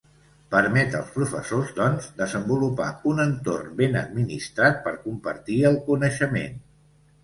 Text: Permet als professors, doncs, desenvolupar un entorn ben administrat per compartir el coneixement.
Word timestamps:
Permet 0.53 0.95
als 0.99 1.11
professors, 1.17 1.69
doncs, 1.81 2.09
desenvolupar 2.23 2.89
un 3.13 3.23
entorn 3.27 3.79
ben 3.85 4.01
administrat 4.05 4.85
per 4.89 4.99
compartir 5.09 5.65
el 5.75 5.83
coneixement. 5.89 6.63